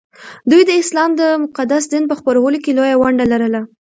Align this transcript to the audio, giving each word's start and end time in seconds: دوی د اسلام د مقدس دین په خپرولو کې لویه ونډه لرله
دوی 0.49 0.61
د 0.67 0.71
اسلام 0.81 1.09
د 1.21 1.21
مقدس 1.43 1.83
دین 1.91 2.03
په 2.07 2.15
خپرولو 2.19 2.57
کې 2.63 2.71
لویه 2.77 2.97
ونډه 3.01 3.25
لرله 3.33 3.61